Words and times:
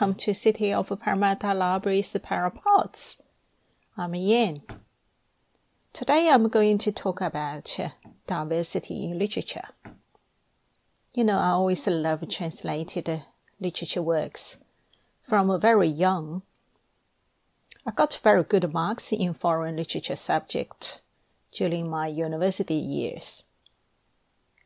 welcome 0.00 0.14
to 0.14 0.32
City 0.32 0.72
of 0.72 0.90
Parramatta 0.98 1.52
Library's 1.52 2.14
Parapods. 2.14 3.20
I'm 3.98 4.14
Yan. 4.14 4.62
Today 5.92 6.30
I'm 6.30 6.48
going 6.48 6.78
to 6.78 6.90
talk 6.90 7.20
about 7.20 7.78
diversity 8.26 9.04
in 9.04 9.18
literature. 9.18 9.68
You 11.12 11.24
know, 11.24 11.38
I 11.38 11.48
always 11.48 11.86
love 11.86 12.26
translated 12.30 13.24
literature 13.60 14.00
works. 14.00 14.56
From 15.28 15.60
very 15.60 15.88
young, 15.88 16.44
I 17.84 17.90
got 17.90 18.18
very 18.22 18.42
good 18.42 18.72
marks 18.72 19.12
in 19.12 19.34
foreign 19.34 19.76
literature 19.76 20.16
subject 20.16 21.02
during 21.52 21.90
my 21.90 22.06
university 22.06 22.76
years. 22.76 23.44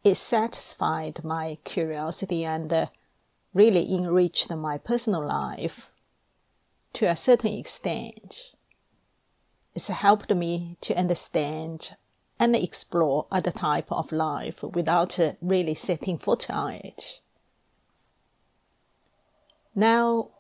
It 0.04 0.14
satisfied 0.14 1.24
my 1.24 1.58
curiosity 1.64 2.44
and 2.44 2.88
really 3.54 3.94
enriched 3.94 4.50
my 4.50 4.76
personal 4.76 5.26
life 5.26 5.88
to 6.92 7.06
a 7.06 7.16
certain 7.16 7.54
extent. 7.54 8.52
It's 9.74 9.88
helped 9.88 10.34
me 10.34 10.76
to 10.82 10.94
understand 10.94 11.96
and 12.38 12.54
explore 12.54 13.26
other 13.30 13.52
type 13.52 13.90
of 13.90 14.12
life 14.12 14.62
without 14.62 15.18
really 15.40 15.74
setting 15.74 16.18
foot 16.18 16.50
on 16.50 16.72
it. 16.72 17.20
Now 19.74 20.30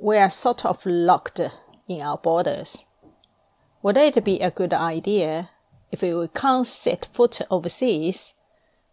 we 0.00 0.16
are 0.18 0.30
sort 0.30 0.64
of 0.64 0.84
locked 0.84 1.40
in 1.88 2.00
our 2.00 2.18
borders. 2.18 2.84
Would 3.82 3.96
it 3.96 4.24
be 4.24 4.40
a 4.40 4.50
good 4.50 4.72
idea 4.72 5.50
if 5.90 6.02
we 6.02 6.28
can't 6.34 6.66
set 6.66 7.08
foot 7.12 7.40
overseas 7.50 8.34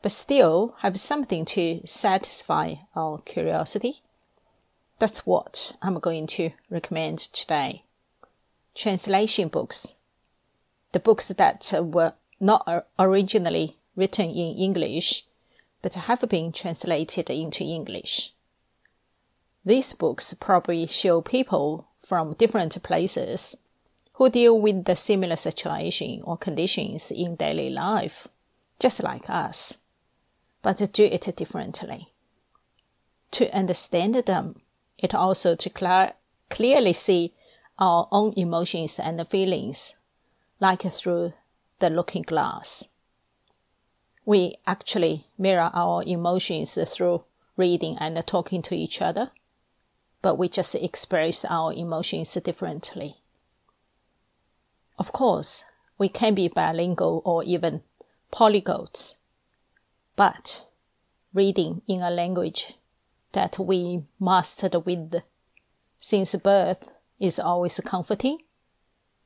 but 0.05 0.11
still 0.11 0.75
have 0.81 0.99
something 0.99 1.45
to 1.45 1.81
satisfy 1.83 2.75
our 2.95 3.17
curiosity. 3.25 4.03
That's 4.99 5.25
what 5.25 5.75
I'm 5.81 5.97
going 5.99 6.27
to 6.27 6.51
recommend 6.69 7.17
today. 7.17 7.85
Translation 8.75 9.47
books. 9.47 9.95
The 10.91 10.99
books 10.99 11.29
that 11.29 11.73
were 11.81 12.13
not 12.39 12.85
originally 12.99 13.77
written 13.95 14.29
in 14.29 14.55
English, 14.55 15.25
but 15.81 15.95
have 15.95 16.29
been 16.29 16.51
translated 16.51 17.31
into 17.31 17.63
English. 17.63 18.31
These 19.65 19.93
books 19.93 20.35
probably 20.35 20.85
show 20.85 21.21
people 21.21 21.87
from 21.99 22.33
different 22.33 22.83
places 22.83 23.55
who 24.13 24.29
deal 24.29 24.61
with 24.61 24.85
the 24.85 24.95
similar 24.95 25.35
situation 25.35 26.21
or 26.23 26.37
conditions 26.37 27.09
in 27.09 27.37
daily 27.37 27.71
life, 27.71 28.27
just 28.77 29.01
like 29.01 29.31
us 29.31 29.79
but 30.65 30.91
do 30.93 31.03
it 31.03 31.35
differently. 31.35 32.11
To 33.29 33.55
understand 33.55 34.15
them, 34.15 34.61
it 34.97 35.13
also 35.13 35.55
to 35.55 35.69
cl- 35.69 36.13
clearly 36.49 36.91
see 36.91 37.35
our 37.77 38.07
own 38.11 38.33
emotions 38.35 38.97
and 38.97 39.27
feelings, 39.27 39.93
like 40.59 40.81
through 40.81 41.33
the 41.77 41.91
looking 41.91 42.23
glass. 42.23 42.89
We 44.25 44.55
actually 44.65 45.27
mirror 45.37 45.69
our 45.71 46.01
emotions 46.01 46.79
through 46.91 47.25
reading 47.55 47.97
and 47.99 48.25
talking 48.25 48.63
to 48.63 48.75
each 48.75 49.03
other, 49.03 49.29
but 50.23 50.39
we 50.39 50.49
just 50.49 50.73
express 50.73 51.45
our 51.45 51.73
emotions 51.73 52.33
differently. 52.43 53.17
Of 54.97 55.11
course, 55.11 55.63
we 55.99 56.09
can 56.09 56.33
be 56.33 56.47
bilingual 56.47 57.21
or 57.23 57.43
even 57.43 57.83
polyglots 58.33 59.17
but 60.15 60.65
reading 61.33 61.81
in 61.87 62.01
a 62.01 62.09
language 62.09 62.75
that 63.33 63.59
we 63.59 64.03
mastered 64.19 64.85
with 64.85 65.21
since 65.97 66.35
birth 66.35 66.89
is 67.19 67.39
always 67.39 67.79
comforting. 67.83 68.39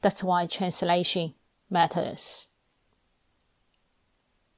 That's 0.02 0.24
why 0.24 0.48
translation 0.48 1.34
matters. 1.70 2.48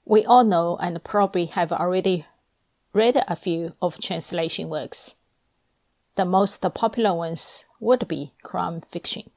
We 0.06 0.26
all 0.26 0.44
know 0.44 0.78
and 0.82 1.04
probably 1.04 1.46
have 1.48 1.72
already 1.72 2.26
read 2.94 3.24
a 3.28 3.36
few 3.36 3.74
of 3.82 4.00
translation 4.00 4.70
works. 4.70 5.16
The 6.16 6.26
most 6.26 6.62
popular 6.74 7.14
ones 7.14 7.66
would 7.80 8.08
be 8.08 8.34
crime 8.44 8.82
fiction, 8.82 9.30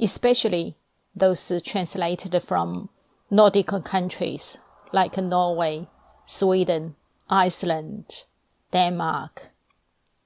especially 0.00 0.76
those 1.14 1.50
translated 1.64 2.40
from 2.42 2.90
Nordic 3.30 3.68
countries 3.84 4.58
like 4.92 5.16
Norway, 5.16 5.88
Sweden, 6.24 6.94
Iceland, 7.28 8.24
Denmark, 8.72 9.50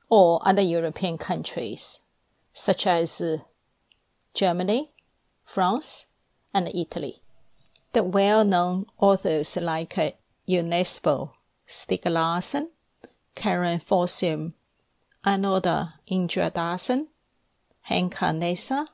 or 0.09 0.41
other 0.47 0.62
European 0.62 1.19
countries, 1.19 1.99
such 2.53 2.87
as 2.87 3.21
uh, 3.21 3.39
Germany, 4.34 4.91
France, 5.45 6.07
and 6.55 6.69
Italy. 6.69 7.17
The 7.93 8.03
well-known 8.03 8.87
authors 8.99 9.57
like 9.57 9.99
uh, 9.99 10.11
Jo 10.49 10.62
Nesbø, 10.62 11.31
Stieg 11.67 12.05
Larsson, 12.05 12.69
Karin 13.34 13.81
Fossum, 13.81 14.53
Arnaldur 15.25 15.95
Indridason, 16.11 17.07
Håkan 17.89 18.39
Nesser, 18.41 18.87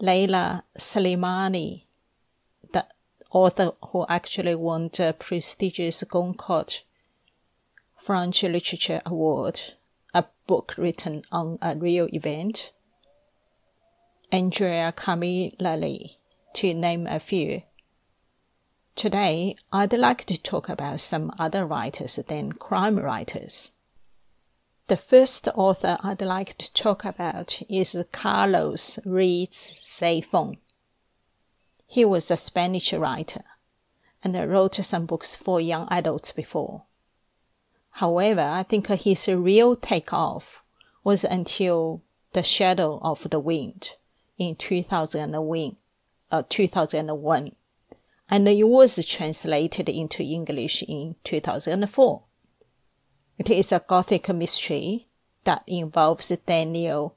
Leila 0.00 0.62
Slimani, 0.78 1.84
author 3.30 3.72
who 3.88 4.04
actually 4.08 4.54
won 4.54 4.90
the 4.96 5.14
prestigious 5.18 6.02
Goncourt 6.04 6.84
French 7.96 8.42
Literature 8.42 9.00
Award, 9.04 9.60
a 10.14 10.24
book 10.46 10.74
written 10.78 11.22
on 11.30 11.58
a 11.60 11.76
real 11.76 12.08
event. 12.12 12.72
Andrea 14.32 14.92
Camilleri, 14.96 16.16
to 16.54 16.72
name 16.72 17.06
a 17.06 17.18
few. 17.18 17.62
Today, 18.94 19.56
I'd 19.72 19.92
like 19.92 20.24
to 20.26 20.40
talk 20.40 20.68
about 20.68 21.00
some 21.00 21.32
other 21.38 21.66
writers 21.66 22.16
than 22.28 22.52
crime 22.52 22.98
writers. 22.98 23.72
The 24.86 24.96
first 24.96 25.48
author 25.54 25.98
I'd 26.02 26.22
like 26.22 26.58
to 26.58 26.72
talk 26.72 27.04
about 27.04 27.62
is 27.68 27.96
Carlos 28.12 28.98
Ruiz 29.04 29.50
Zafón. 29.50 30.58
He 31.92 32.04
was 32.04 32.30
a 32.30 32.36
Spanish 32.36 32.92
writer 32.92 33.42
and 34.22 34.36
wrote 34.48 34.76
some 34.76 35.06
books 35.06 35.34
for 35.34 35.60
young 35.60 35.88
adults 35.90 36.30
before. 36.30 36.84
However, 37.94 38.42
I 38.42 38.62
think 38.62 38.86
his 38.86 39.26
real 39.26 39.74
takeoff 39.74 40.62
was 41.02 41.24
until 41.24 42.02
The 42.32 42.44
Shadow 42.44 43.00
of 43.02 43.28
the 43.28 43.40
Wind 43.40 43.96
in 44.38 44.54
2001, 44.54 45.76
uh, 46.30 46.42
2001 46.48 47.56
and 48.30 48.48
it 48.48 48.62
was 48.62 49.04
translated 49.04 49.88
into 49.88 50.22
English 50.22 50.84
in 50.84 51.16
2004. 51.24 52.22
It 53.36 53.50
is 53.50 53.72
a 53.72 53.82
Gothic 53.84 54.28
mystery 54.28 55.08
that 55.42 55.64
involves 55.66 56.28
Daniel 56.46 57.16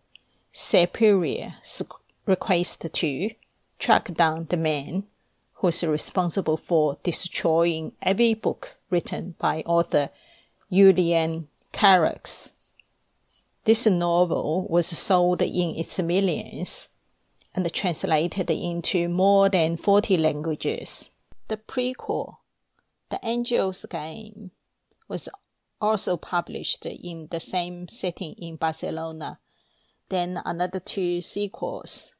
Sempere's 0.51 1.83
request 2.25 2.91
to 2.91 3.29
track 3.83 4.13
down 4.13 4.47
the 4.49 4.55
man 4.55 5.03
who's 5.55 5.83
responsible 5.83 6.55
for 6.55 6.97
destroying 7.03 7.91
every 8.01 8.33
book 8.33 8.77
written 8.89 9.35
by 9.39 9.61
author 9.65 10.09
Julian 10.71 11.49
Carax. 11.73 12.53
This 13.65 13.85
novel 13.85 14.67
was 14.69 14.87
sold 14.87 15.41
in 15.41 15.75
its 15.75 15.99
millions 15.99 16.89
and 17.53 17.73
translated 17.73 18.49
into 18.49 19.09
more 19.09 19.49
than 19.49 19.75
40 19.75 20.15
languages. 20.15 21.11
The 21.49 21.57
prequel, 21.57 22.37
The 23.09 23.23
Angel's 23.23 23.85
Game, 23.89 24.51
was 25.09 25.27
also 25.81 26.15
published 26.15 26.85
in 26.85 27.27
the 27.31 27.41
same 27.41 27.89
setting 27.89 28.33
in 28.37 28.55
Barcelona. 28.55 29.39
Then 30.07 30.41
another 30.45 30.79
two 30.79 31.19
sequels, 31.19 32.13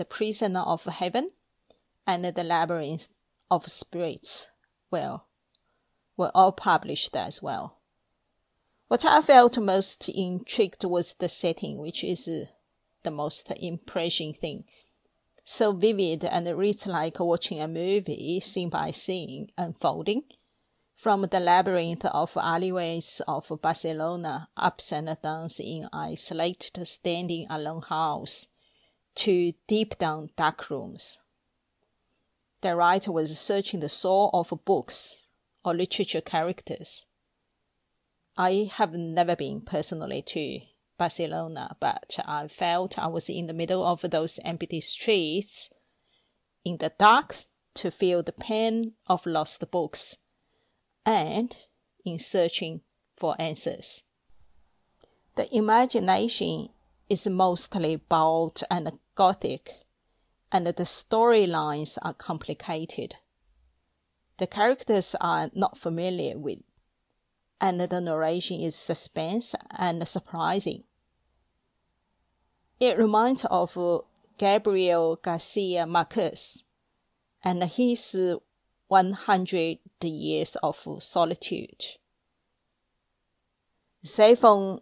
the 0.00 0.06
Prisoner 0.06 0.60
of 0.60 0.86
Heaven, 0.86 1.30
and 2.06 2.24
The 2.24 2.42
Labyrinth 2.42 3.08
of 3.50 3.68
Spirits 3.68 4.48
well, 4.90 5.26
were 6.16 6.30
all 6.34 6.52
published 6.52 7.14
as 7.14 7.42
well. 7.42 7.76
What 8.88 9.04
I 9.04 9.20
felt 9.20 9.58
most 9.58 10.08
intrigued 10.08 10.84
was 10.84 11.12
the 11.12 11.28
setting, 11.28 11.76
which 11.76 12.02
is 12.02 12.26
uh, 12.26 12.46
the 13.02 13.10
most 13.10 13.52
impressive 13.54 14.38
thing. 14.38 14.64
So 15.44 15.72
vivid 15.72 16.24
and 16.24 16.48
it's 16.48 16.86
like 16.86 17.20
watching 17.20 17.60
a 17.60 17.68
movie 17.68 18.40
scene 18.40 18.70
by 18.70 18.92
scene 18.92 19.48
unfolding 19.58 20.22
from 20.96 21.26
the 21.30 21.40
labyrinth 21.40 22.06
of 22.06 22.38
alleyways 22.38 23.20
of 23.28 23.52
Barcelona, 23.60 24.48
ups 24.56 24.92
and 24.94 25.14
downs 25.22 25.60
in 25.60 25.90
isolated 25.92 26.88
standing 26.88 27.46
alone 27.50 27.82
house 27.82 28.48
to 29.16 29.52
deep 29.66 29.98
down 29.98 30.30
dark 30.36 30.70
rooms. 30.70 31.18
The 32.60 32.76
writer 32.76 33.12
was 33.12 33.38
searching 33.38 33.80
the 33.80 33.88
soul 33.88 34.30
of 34.32 34.52
books 34.64 35.26
or 35.64 35.74
literature 35.74 36.20
characters. 36.20 37.06
I 38.36 38.70
have 38.74 38.94
never 38.94 39.36
been 39.36 39.60
personally 39.62 40.22
to 40.22 40.60
Barcelona, 40.98 41.76
but 41.80 42.18
I 42.26 42.48
felt 42.48 42.98
I 42.98 43.06
was 43.06 43.28
in 43.28 43.46
the 43.46 43.54
middle 43.54 43.84
of 43.84 44.02
those 44.02 44.38
empty 44.44 44.80
streets 44.80 45.70
in 46.64 46.76
the 46.76 46.92
dark 46.98 47.36
to 47.74 47.90
feel 47.90 48.22
the 48.22 48.32
pain 48.32 48.92
of 49.06 49.26
lost 49.26 49.70
books 49.70 50.18
and 51.06 51.56
in 52.04 52.18
searching 52.18 52.82
for 53.16 53.34
answers. 53.40 54.02
The 55.36 55.54
imagination 55.56 56.68
is 57.10 57.26
mostly 57.26 57.96
bold 57.96 58.62
and 58.70 58.98
gothic, 59.16 59.84
and 60.52 60.66
the 60.66 60.84
storylines 60.84 61.98
are 62.02 62.14
complicated. 62.14 63.16
The 64.38 64.46
characters 64.46 65.16
are 65.20 65.50
not 65.52 65.76
familiar 65.76 66.38
with, 66.38 66.60
and 67.60 67.80
the 67.80 68.00
narration 68.00 68.60
is 68.60 68.76
suspense 68.76 69.56
and 69.76 70.06
surprising. 70.06 70.84
It 72.78 72.96
reminds 72.96 73.44
of 73.44 73.76
Gabriel 74.38 75.16
Garcia 75.16 75.86
Marquez 75.86 76.64
and 77.42 77.62
his 77.64 78.16
100 78.88 79.78
Years 80.02 80.56
of 80.62 80.86
Solitude. 81.00 81.84
Zafón 84.04 84.80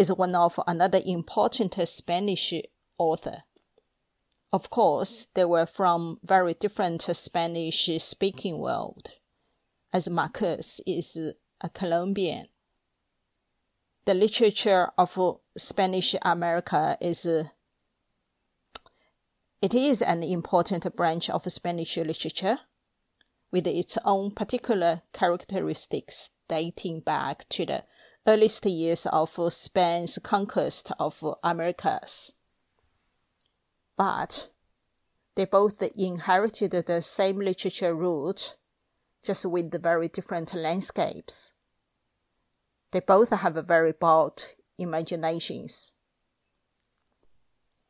is 0.00 0.10
one 0.10 0.34
of 0.34 0.58
another 0.66 1.00
important 1.04 1.76
Spanish 1.86 2.54
author. 2.96 3.42
Of 4.50 4.70
course, 4.70 5.26
they 5.34 5.44
were 5.44 5.66
from 5.66 6.16
very 6.24 6.54
different 6.54 7.02
Spanish 7.02 7.90
speaking 7.98 8.58
world, 8.58 9.10
as 9.92 10.08
Marquez 10.08 10.80
is 10.86 11.18
a 11.60 11.68
Colombian. 11.68 12.46
The 14.06 14.14
literature 14.14 14.88
of 14.96 15.18
Spanish 15.58 16.16
America 16.22 16.96
is 16.98 17.26
it 17.26 17.50
is 19.74 20.00
an 20.00 20.22
important 20.22 20.96
branch 20.96 21.28
of 21.28 21.42
Spanish 21.52 21.98
literature, 21.98 22.60
with 23.52 23.66
its 23.66 23.98
own 24.06 24.30
particular 24.30 25.02
characteristics 25.12 26.30
dating 26.48 27.00
back 27.00 27.46
to 27.50 27.66
the 27.66 27.84
earliest 28.26 28.66
years 28.66 29.06
of 29.06 29.38
Spain's 29.52 30.18
conquest 30.22 30.92
of 30.98 31.24
Americas. 31.42 32.32
But 33.96 34.50
they 35.34 35.44
both 35.44 35.82
inherited 35.82 36.72
the 36.72 37.02
same 37.02 37.38
literature 37.38 37.94
root, 37.94 38.56
just 39.24 39.46
with 39.46 39.82
very 39.82 40.08
different 40.08 40.54
landscapes. 40.54 41.52
They 42.90 43.00
both 43.00 43.30
have 43.30 43.54
very 43.66 43.92
bold 43.92 44.54
imaginations. 44.78 45.92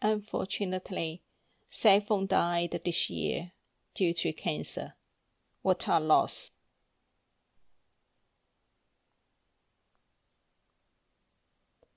Unfortunately, 0.02 1.22
Zafón 1.70 2.28
died 2.28 2.80
this 2.84 3.08
year 3.10 3.52
due 3.94 4.12
to 4.14 4.32
cancer. 4.32 4.94
What 5.62 5.86
a 5.88 6.00
loss. 6.00 6.50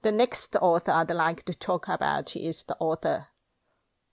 The 0.04 0.12
next 0.12 0.58
author 0.58 0.92
I'd 0.92 1.12
like 1.12 1.44
to 1.44 1.54
talk 1.54 1.88
about 1.88 2.36
is 2.36 2.64
the 2.64 2.76
author 2.78 3.28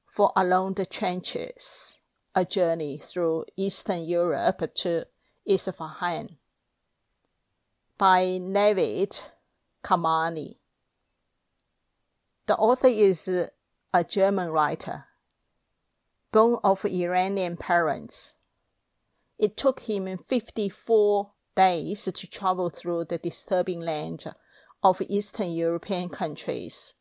for 0.07 0.33
Along 0.37 0.75
the 0.75 0.87
Trenches, 0.87 1.99
a 2.33 2.45
journey 2.45 2.99
through 2.99 3.47
Eastern 3.57 4.05
Europe 4.05 4.73
to 4.73 5.07
Isfahan 5.45 6.37
by 7.99 8.39
Navid 8.41 9.31
Kermani. 9.83 10.59
The 12.47 12.55
author 12.55 12.87
is 12.87 13.29
a 13.93 14.05
German 14.05 14.51
writer 14.51 15.07
born 16.31 16.61
of 16.63 16.85
Iranian 16.85 17.57
parents. 17.57 18.35
It 19.41 19.57
took 19.57 19.81
him 19.81 20.17
54 20.17 21.33
days 21.57 22.05
to 22.05 22.31
travel 22.31 22.71
through 22.71 23.07
the 23.07 23.19
disturbing 23.19 23.81
land 23.81 24.25
of 24.83 25.03
Eastern 25.09 25.53
European 25.53 26.09
countries. 26.09 26.95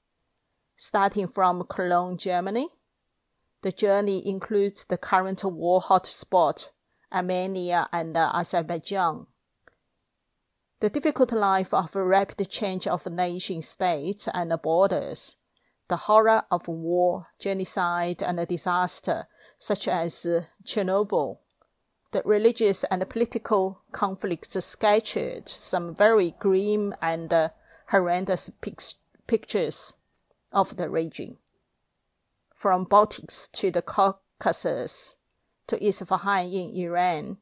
Starting 0.76 1.28
from 1.28 1.64
Cologne, 1.64 2.18
Germany, 2.18 2.68
the 3.62 3.72
journey 3.72 4.28
includes 4.28 4.86
the 4.86 4.98
current 4.98 5.44
war 5.44 5.81
hotspot, 5.81 6.70
Armenia 7.12 7.90
and 7.92 8.16
uh, 8.16 8.31
Azerbaijan. 8.34 9.28
The 10.80 10.90
difficult 10.90 11.34
life 11.34 11.74
of 11.74 11.96
rapid 11.96 12.50
change 12.50 12.88
of 12.88 13.06
nation 13.06 13.62
states 13.62 14.30
and 14.34 14.54
borders 14.62 15.36
the 15.90 15.98
horror 15.98 16.44
of 16.50 16.68
war, 16.68 17.28
genocide, 17.40 18.24
and 18.24 18.48
disaster, 18.48 19.28
such 19.58 19.88
as 19.88 20.26
uh, 20.26 20.44
Chernobyl. 20.64 21.40
The 22.12 22.22
religious 22.24 22.84
and 22.86 23.08
political 23.10 23.81
conflicts 23.92 24.64
sketched 24.64 25.50
some 25.50 25.96
very 25.96 26.36
grim 26.40 26.94
and 27.02 27.34
uh, 27.34 27.50
horrendous 27.90 28.52
pictures 29.28 29.98
of 30.52 30.78
the 30.78 30.90
region. 30.90 31.38
From 32.54 32.86
Baltics 32.86 33.52
to 33.54 33.72
the 33.72 33.82
Caucasus 33.82 35.18
to 35.68 35.84
Isfahan 35.84 36.52
in 36.52 36.74
Iran, 36.76 37.38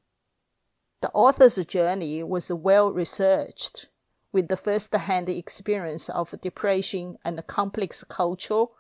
the 1.02 1.12
author's 1.12 1.64
journey 1.66 2.24
was 2.24 2.52
well 2.52 2.92
researched 2.92 3.88
with 4.32 4.48
the 4.48 4.58
first-hand 4.58 5.30
experience 5.30 6.10
of 6.10 6.40
depression 6.42 7.18
and 7.24 7.46
complex 7.48 8.04
cultural 8.04 8.74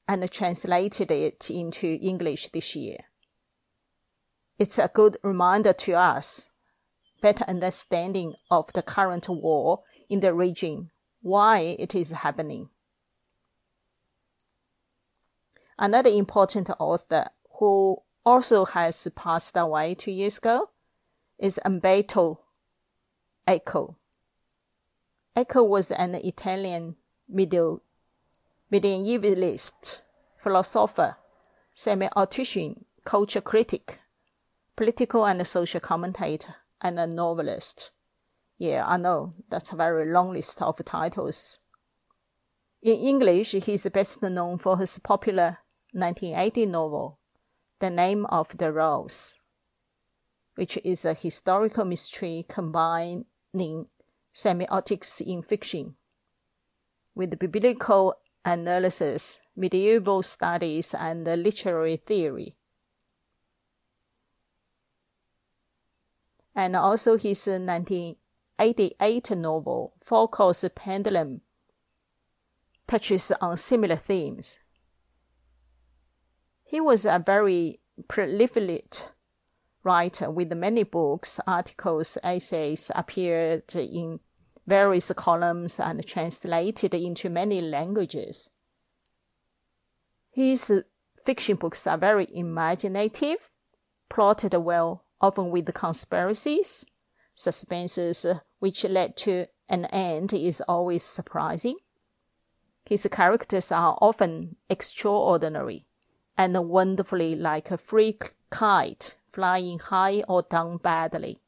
and 0.09 0.31
translated 0.31 1.11
it 1.11 1.49
into 1.49 1.87
English 1.87 2.49
this 2.49 2.75
year. 2.75 2.99
It's 4.59 4.79
a 4.79 4.91
good 4.93 5.17
reminder 5.23 5.73
to 5.73 5.93
us, 5.93 6.51
better 7.23 7.45
understanding 7.45 8.35
of 8.51 8.73
the 8.73 8.83
current 8.83 9.29
war 9.29 9.85
in 10.09 10.21
the 10.21 10.35
region, 10.35 10.91
why 11.23 11.77
it 11.79 11.95
is 11.95 12.11
happening. 12.11 12.71
Another 15.79 16.11
important 16.11 16.69
author 16.79 17.27
who 17.59 18.03
also 18.27 18.65
has 18.65 19.09
passed 19.15 19.57
away 19.57 19.95
two 19.95 20.11
years 20.11 20.39
ago 20.39 20.71
is 21.39 21.61
Umberto 21.65 22.41
Eco. 23.49 23.97
Eco 25.37 25.63
was 25.63 25.93
an 25.93 26.15
Italian 26.17 26.97
medieval, 27.29 27.83
medievalist, 28.73 30.03
philosopher, 30.37 31.17
semiotician, 31.75 32.83
culture 33.05 33.41
critic, 33.41 34.01
political 34.77 35.25
and 35.25 35.47
social 35.47 35.81
commentator, 35.81 36.57
and 36.81 36.99
a 36.99 37.07
novelist. 37.07 37.93
Yeah, 38.59 38.85
I 38.87 38.97
know 38.97 39.33
that's 39.49 39.73
a 39.73 39.77
very 39.77 40.11
long 40.11 40.33
list 40.33 40.61
of 40.61 40.85
titles. 40.85 41.61
In 42.83 42.97
English, 42.97 43.53
he's 43.53 43.89
best 43.89 44.23
known 44.23 44.59
for 44.59 44.79
his 44.79 44.99
popular 44.99 45.59
1980 45.93 46.67
novel, 46.67 47.19
The 47.79 47.91
Name 47.91 48.27
of 48.27 48.59
the 48.59 48.73
Rose, 48.73 49.39
which 50.57 50.79
is 50.85 51.05
a 51.05 51.15
historical 51.15 51.85
mystery 51.85 52.45
combining 52.49 53.27
semiotics 54.35 55.21
in 55.21 55.43
fiction 55.43 55.95
with 57.15 57.39
biblical 57.39 58.15
analysis, 58.45 59.41
medieval 59.57 60.23
studies, 60.23 60.95
and 60.95 61.27
literary 61.27 61.97
theory. 61.97 62.57
And 66.55 66.77
also 66.77 67.17
his 67.17 67.47
1988 67.47 69.31
novel, 69.33 69.95
Foucault's 69.99 70.65
Pendulum, 70.75 71.43
touches 72.87 73.31
on 73.41 73.57
similar 73.57 73.97
themes 73.97 74.59
He 76.71 76.81
was 76.81 77.05
a 77.05 77.19
very 77.19 77.81
prolific 78.07 79.11
writer 79.83 80.31
with 80.31 80.53
many 80.53 80.83
books, 80.83 81.41
articles, 81.47 82.19
essays 82.23 82.91
appeared 82.95 83.75
in 83.75 84.21
various 84.67 85.11
columns 85.13 85.81
and 85.81 86.07
translated 86.07 86.95
into 86.95 87.31
many 87.31 87.61
languages. 87.61 88.51
His 90.31 90.73
fiction 91.25 91.57
books 91.57 91.87
are 91.87 91.99
very 91.99 92.29
imaginative, 92.33 93.51
plotted 94.09 94.55
well, 94.55 95.05
often 95.21 95.51
with 95.51 95.73
conspiracies, 95.75 96.87
suspenses 97.35 98.27
which 98.59 98.85
led 98.85 99.17
to 99.17 99.47
an 99.69 99.87
end 99.87 100.33
is 100.33 100.61
always 100.63 101.03
surprising. 101.03 101.77
His 102.89 103.07
characters 103.11 103.71
are 103.71 103.97
often 104.01 104.57
extraordinary 104.69 105.87
and 106.37 106.57
wonderfully 106.69 107.35
like 107.35 107.71
a 107.71 107.77
free 107.77 108.19
kite 108.51 109.17
flying 109.31 109.79
high 109.79 110.23
or 110.29 110.43
down 110.43 110.77
badly. 110.79 111.39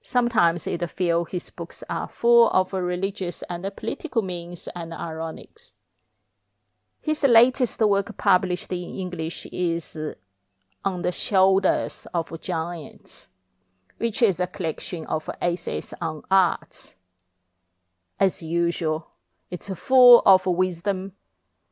Sometimes 0.00 0.66
it 0.66 0.88
feels 0.90 1.32
his 1.32 1.50
books 1.50 1.84
are 1.90 2.08
full 2.08 2.48
of 2.50 2.72
religious 2.72 3.42
and 3.50 3.70
political 3.76 4.22
means 4.22 4.68
and 4.74 4.92
ironics. 4.92 5.74
His 7.00 7.24
latest 7.24 7.80
work 7.80 8.16
published 8.16 8.72
in 8.72 8.94
English 8.94 9.46
is 9.46 9.98
On 10.84 11.02
the 11.02 11.12
Shoulders 11.12 12.06
of 12.14 12.40
Giants, 12.40 13.28
which 13.98 14.22
is 14.22 14.40
a 14.40 14.46
collection 14.46 15.04
of 15.06 15.28
essays 15.42 15.92
on 16.00 16.22
arts. 16.30 16.94
As 18.18 18.42
usual, 18.42 19.08
it's 19.50 19.68
full 19.78 20.22
of 20.24 20.46
wisdom 20.46 21.12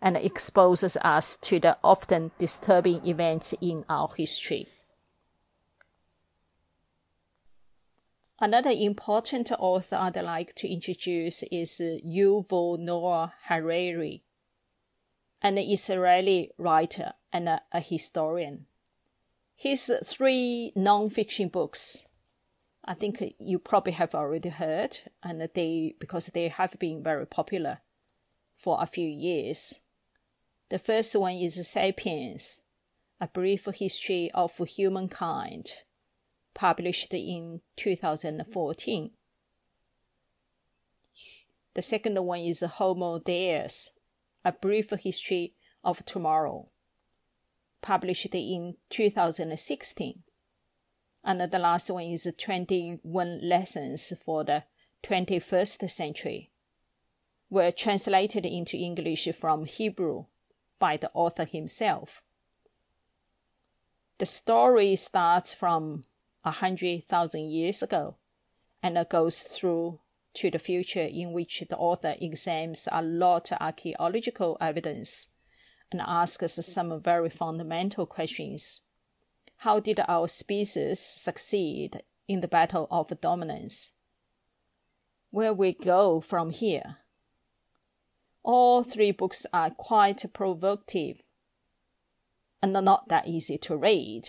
and 0.00 0.16
exposes 0.16 0.96
us 0.98 1.36
to 1.38 1.58
the 1.58 1.76
often 1.82 2.30
disturbing 2.38 3.04
events 3.06 3.54
in 3.60 3.84
our 3.88 4.08
history. 4.16 4.68
Another 8.38 8.70
important 8.70 9.50
author 9.58 9.96
I'd 9.96 10.16
like 10.16 10.54
to 10.56 10.70
introduce 10.70 11.42
is 11.44 11.80
Yuval 11.80 12.78
Noah 12.78 13.32
Harari, 13.44 14.24
an 15.40 15.56
Israeli 15.56 16.50
writer 16.58 17.14
and 17.32 17.48
a, 17.48 17.62
a 17.72 17.80
historian. 17.80 18.66
His 19.54 19.90
three 20.04 20.70
non-fiction 20.76 21.48
books, 21.48 22.04
I 22.84 22.92
think 22.92 23.24
you 23.38 23.58
probably 23.58 23.94
have 23.94 24.14
already 24.14 24.50
heard, 24.50 24.98
and 25.22 25.40
they 25.54 25.94
because 25.98 26.26
they 26.26 26.48
have 26.48 26.78
been 26.78 27.02
very 27.02 27.26
popular 27.26 27.78
for 28.54 28.76
a 28.82 28.86
few 28.86 29.08
years. 29.08 29.80
The 30.68 30.80
first 30.80 31.14
one 31.14 31.34
is 31.34 31.64
Sapiens, 31.68 32.62
a 33.20 33.28
brief 33.28 33.66
history 33.66 34.32
of 34.34 34.56
humankind, 34.58 35.84
published 36.54 37.14
in 37.14 37.60
2014. 37.76 39.10
The 41.74 41.82
second 41.82 42.24
one 42.24 42.40
is 42.40 42.62
Homo 42.62 43.20
Deus, 43.20 43.90
a 44.44 44.50
brief 44.50 44.90
history 44.90 45.54
of 45.84 46.04
tomorrow, 46.04 46.68
published 47.80 48.34
in 48.34 48.74
2016. 48.90 50.22
And 51.22 51.40
the 51.40 51.58
last 51.60 51.90
one 51.90 52.06
is 52.06 52.26
21 52.36 53.40
Lessons 53.40 54.12
for 54.24 54.42
the 54.42 54.64
21st 55.04 55.88
Century, 55.88 56.50
were 57.48 57.70
translated 57.70 58.44
into 58.44 58.76
English 58.76 59.28
from 59.32 59.64
Hebrew 59.64 60.24
by 60.78 60.96
the 60.96 61.10
author 61.14 61.44
himself. 61.44 62.22
The 64.18 64.26
story 64.26 64.96
starts 64.96 65.54
from 65.54 66.04
a 66.44 66.50
hundred 66.50 67.04
thousand 67.04 67.50
years 67.50 67.82
ago 67.82 68.16
and 68.82 69.04
goes 69.08 69.40
through 69.40 70.00
to 70.34 70.50
the 70.50 70.58
future 70.58 71.02
in 71.02 71.32
which 71.32 71.64
the 71.68 71.76
author 71.76 72.14
examines 72.20 72.88
a 72.92 73.02
lot 73.02 73.50
of 73.52 73.58
archaeological 73.60 74.56
evidence 74.60 75.28
and 75.90 76.00
asks 76.00 76.54
some 76.66 77.00
very 77.00 77.30
fundamental 77.30 78.06
questions. 78.06 78.82
How 79.58 79.80
did 79.80 80.00
our 80.06 80.28
species 80.28 81.00
succeed 81.00 82.02
in 82.28 82.40
the 82.40 82.48
battle 82.48 82.86
of 82.90 83.20
dominance? 83.20 83.92
Where 85.30 85.54
we 85.54 85.72
go 85.72 86.20
from 86.20 86.50
here? 86.50 86.98
All 88.46 88.84
three 88.84 89.10
books 89.10 89.44
are 89.52 89.70
quite 89.70 90.24
provocative 90.32 91.24
and 92.62 92.72
not 92.72 93.08
that 93.08 93.26
easy 93.26 93.58
to 93.58 93.76
read, 93.76 94.28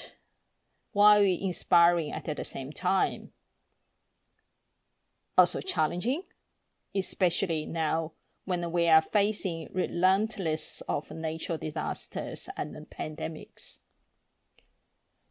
while 0.92 1.22
inspiring 1.22 2.12
at 2.12 2.26
the 2.26 2.44
same 2.44 2.72
time. 2.72 3.30
Also 5.38 5.62
challenging, 5.62 6.24
especially 6.96 7.68
now 7.68 8.14
when 8.46 8.72
we 8.72 8.88
are 8.88 9.04
facing 9.04 9.70
relentless 9.72 10.82
of 10.90 11.12
natural 11.12 11.60
disasters 11.60 12.50
and 12.58 12.76
pandemics. 12.90 13.82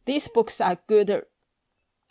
These 0.05 0.29
books 0.29 0.61
are 0.61 0.79
good 0.87 1.23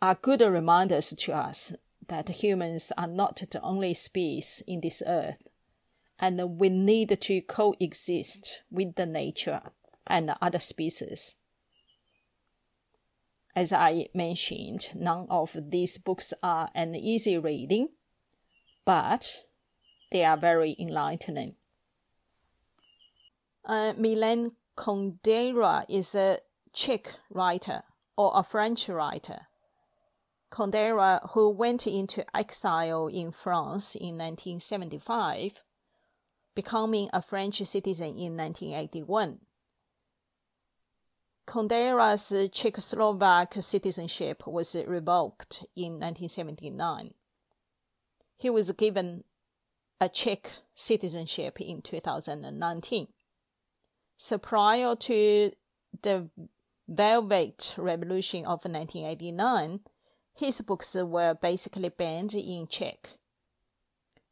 are 0.03 0.19
good 0.21 0.43
reminders 0.43 1.09
to 1.09 1.33
us 1.35 1.73
that 2.09 2.29
humans 2.29 2.93
are 2.99 3.07
not 3.07 3.43
the 3.51 3.63
only 3.63 3.95
species 3.95 4.63
in 4.67 4.83
this 4.83 5.03
earth 5.07 5.49
and 6.19 6.59
we 6.59 6.69
need 6.69 7.21
to 7.21 7.41
coexist 7.43 8.63
with 8.71 8.95
the 8.95 9.07
nature 9.07 9.63
and 10.07 10.35
other 10.41 10.59
species. 10.59 11.37
As 13.55 13.73
I 13.73 14.09
mentioned, 14.15 14.91
none 14.95 15.27
of 15.31 15.57
these 15.71 15.99
books 15.99 16.35
are 16.43 16.71
an 16.75 16.95
easy 16.95 17.39
reading, 17.39 17.89
but 18.85 19.45
they 20.13 20.25
are 20.25 20.37
very 20.37 20.77
enlightening. 20.79 21.55
Uh, 23.65 23.95
Milan 23.97 24.53
Kundera 24.77 25.85
is 25.89 26.15
a 26.15 26.39
Czech 26.73 27.19
writer 27.31 27.83
or 28.17 28.33
a 28.35 28.43
French 28.43 28.89
writer. 28.89 29.47
Kundera, 30.51 31.31
who 31.31 31.51
went 31.51 31.87
into 31.87 32.25
exile 32.37 33.09
in 33.09 33.33
France 33.33 33.95
in 33.95 34.19
1975, 34.19 35.63
becoming 36.57 37.09
a 37.13 37.23
French 37.23 37.59
citizen 37.59 38.17
in 38.17 38.37
1981. 38.37 39.39
Kundera's 41.47 42.33
Czechoslovak 42.51 43.63
citizenship 43.63 44.45
was 44.49 44.75
revoked 44.75 45.65
in 45.77 46.01
1979. 46.01 47.15
He 48.37 48.51
was 48.51 48.73
given 48.73 49.23
a 50.01 50.09
Czech 50.09 50.51
citizenship 50.75 51.61
in 51.61 51.83
2019. 51.83 53.07
So 54.17 54.39
prior 54.39 54.97
to 54.97 55.53
the 56.03 56.29
Velvet 56.89 57.75
Revolution 57.79 58.41
of 58.41 58.65
1989, 58.65 59.81
his 60.35 60.61
books 60.63 60.95
were 60.95 61.35
basically 61.35 61.91
banned 61.91 62.35
in 62.35 62.67
Czech. 62.67 63.11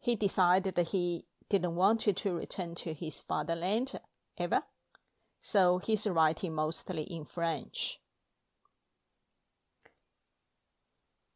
He 0.00 0.16
decided 0.16 0.76
he 0.88 1.24
didn't 1.48 1.74
want 1.74 2.00
to 2.00 2.32
return 2.32 2.74
to 2.76 2.94
his 2.94 3.20
fatherland 3.20 3.98
ever, 4.38 4.62
so 5.40 5.78
he's 5.78 6.06
writing 6.06 6.54
mostly 6.54 7.02
in 7.02 7.24
French. 7.24 8.00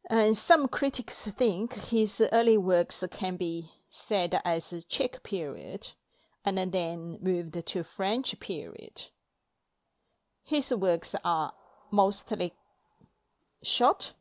And 0.09 0.35
some 0.35 0.67
critics 0.67 1.27
think 1.27 1.73
his 1.73 2.23
early 2.31 2.57
works 2.57 3.03
can 3.11 3.37
be 3.37 3.69
said 3.89 4.41
as 4.43 4.85
Czech 4.89 5.21
period 5.21 5.93
and 6.43 6.71
then 6.71 7.19
moved 7.21 7.63
to 7.65 7.83
French 7.83 8.39
period. 8.39 9.09
His 10.43 10.73
works 10.73 11.15
are 11.23 11.53
mostly 11.91 12.53
short, 13.61 14.13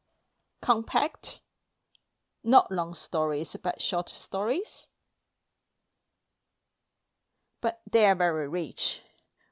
compact, 0.60 1.40
not 2.44 2.70
long 2.70 2.92
stories, 2.92 3.56
but 3.62 3.80
short 3.80 4.10
stories 4.10 4.88
but 7.60 7.80
they 7.90 8.06
are 8.06 8.14
very 8.14 8.48
rich 8.48 9.02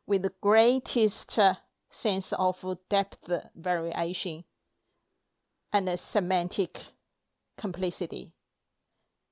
with 0.06 0.22
the 0.22 0.32
greatest 0.40 1.38
uh, 1.38 1.54
sense 1.90 2.32
of 2.32 2.64
depth 2.88 3.30
variation 3.54 4.44
and 5.72 5.98
semantic 5.98 6.78
complicity. 7.56 8.32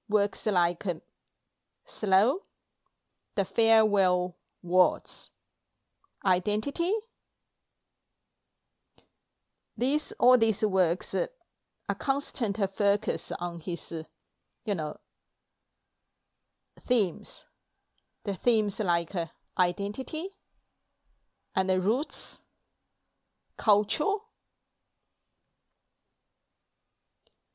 Works 0.09 0.47
like 0.47 0.87
um, 0.87 1.01
Slow, 1.85 2.41
The 3.37 3.45
Farewell 3.45 4.37
Waltz, 4.63 5.31
Identity. 6.25 6.93
These 9.77 10.13
all 10.19 10.39
these 10.39 10.65
works 10.65 11.15
uh, 11.15 11.27
a 11.89 11.95
constant 11.95 12.59
focus 12.75 13.33
on 13.39 13.61
his, 13.61 13.93
you 14.65 14.75
know, 14.75 14.97
themes 16.81 17.47
the 18.25 18.35
themes 18.35 18.81
like 18.81 19.15
uh, 19.15 19.27
identity, 19.59 20.29
and 21.55 21.71
the 21.71 21.81
roots, 21.81 22.41
culture. 23.57 24.17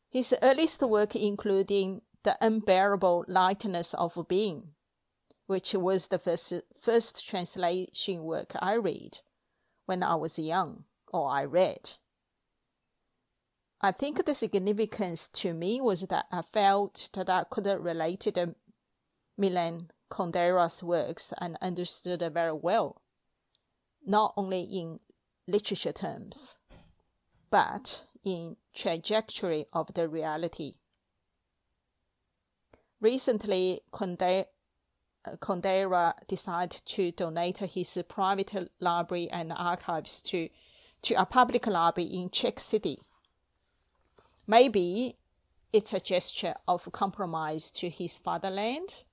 His 0.09 0.33
earliest 0.41 0.81
work 0.81 1.15
including 1.15 2.01
The 2.23 2.37
Unbearable 2.41 3.25
Lightness 3.27 3.93
of 3.93 4.17
Being, 4.27 4.69
which 5.47 5.73
was 5.73 6.07
the 6.07 6.19
first, 6.19 6.53
first 6.73 7.27
translation 7.27 8.23
work 8.23 8.53
I 8.59 8.73
read 8.73 9.19
when 9.85 10.03
I 10.03 10.15
was 10.15 10.39
young, 10.39 10.85
or 11.11 11.29
I 11.29 11.43
read. 11.45 11.91
I 13.81 13.91
think 13.91 14.25
the 14.25 14.33
significance 14.33 15.27
to 15.29 15.53
me 15.53 15.79
was 15.79 16.01
that 16.01 16.25
I 16.31 16.41
felt 16.41 17.09
that 17.13 17.29
I 17.29 17.45
could 17.49 17.65
relate 17.65 18.19
to 18.21 18.55
Milan 19.37 19.89
Kundera's 20.09 20.83
works 20.83 21.33
and 21.39 21.57
understood 21.61 22.23
very 22.33 22.53
well, 22.53 23.01
not 24.05 24.33
only 24.35 24.61
in 24.61 24.99
literature 25.47 25.93
terms, 25.93 26.57
but 27.49 28.05
in 28.23 28.57
trajectory 28.73 29.65
of 29.73 29.93
the 29.93 30.07
reality. 30.07 30.75
Recently, 33.01 33.81
Kundera 33.93 34.45
uh, 36.09 36.13
decided 36.27 36.81
to 36.85 37.11
donate 37.11 37.59
his 37.59 37.97
private 38.07 38.71
library 38.79 39.29
and 39.31 39.53
archives 39.53 40.21
to, 40.23 40.49
to 41.03 41.13
a 41.15 41.25
public 41.25 41.65
library 41.67 42.09
in 42.09 42.29
Czech 42.29 42.59
City. 42.59 42.99
Maybe 44.47 45.15
it's 45.71 45.93
a 45.93 45.99
gesture 45.99 46.55
of 46.67 46.91
compromise 46.91 47.71
to 47.71 47.89
his 47.89 48.17
fatherland. 48.17 49.03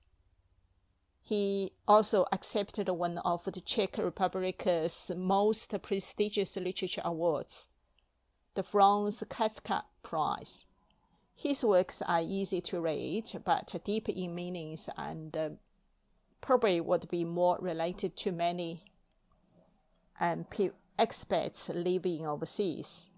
He 1.27 1.73
also 1.85 2.25
accepted 2.31 2.87
one 2.87 3.17
of 3.17 3.43
the 3.43 3.59
Czech 3.59 3.97
Republic's 3.97 5.11
most 5.13 5.75
prestigious 5.81 6.55
literature 6.55 7.01
awards, 7.03 7.67
the 8.53 8.63
Franz 8.63 9.21
Kafka 9.27 9.83
Prize. 10.03 10.65
His 11.35 11.65
works 11.65 12.01
are 12.01 12.21
easy 12.21 12.61
to 12.61 12.79
read, 12.79 13.25
but 13.43 13.75
deep 13.83 14.07
in 14.07 14.35
meanings 14.35 14.89
and 14.95 15.35
uh, 15.35 15.49
probably 16.39 16.79
would 16.79 17.09
be 17.09 17.25
more 17.25 17.57
related 17.59 18.15
to 18.15 18.31
many 18.31 18.85
um, 20.21 20.45
expats 20.97 21.69
living 21.75 22.25
overseas. 22.25 23.09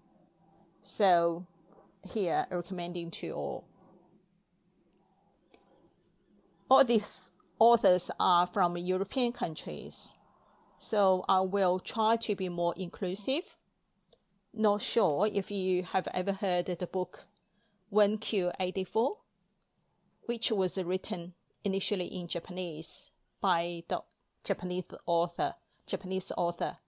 So 0.82 1.46
here 2.12 2.48
recommending 2.50 3.12
to 3.12 3.30
all. 3.30 3.64
All 6.68 6.84
these 6.84 7.30
authors 7.60 8.10
are 8.18 8.46
from 8.46 8.76
European 8.76 9.30
countries, 9.32 10.14
so 10.78 11.24
I 11.28 11.42
will 11.42 11.78
try 11.78 12.16
to 12.16 12.34
be 12.34 12.48
more 12.48 12.74
inclusive. 12.76 13.56
Not 14.52 14.80
sure 14.80 15.28
if 15.32 15.52
you 15.52 15.84
have 15.84 16.08
ever 16.12 16.32
heard 16.32 16.66
the 16.66 16.86
book 16.86 17.26
1Q84, 17.92 19.16
which 20.26 20.50
was 20.50 20.82
written 20.82 21.34
initially 21.62 22.06
in 22.06 22.26
Japanese 22.26 23.12
by 23.40 23.84
the 23.86 24.00
Japanese 24.42 24.84
author, 25.06 25.54
Japanese 25.86 26.32
author 26.36 26.78